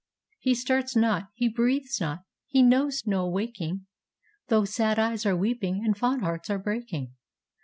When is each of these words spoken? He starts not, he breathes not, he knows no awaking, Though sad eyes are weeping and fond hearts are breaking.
He 0.39 0.55
starts 0.55 0.95
not, 0.95 1.29
he 1.35 1.47
breathes 1.47 2.01
not, 2.01 2.21
he 2.47 2.63
knows 2.63 3.03
no 3.05 3.23
awaking, 3.27 3.85
Though 4.47 4.65
sad 4.65 4.97
eyes 4.97 5.27
are 5.27 5.37
weeping 5.37 5.85
and 5.85 5.95
fond 5.95 6.23
hearts 6.23 6.49
are 6.49 6.57
breaking. 6.57 7.13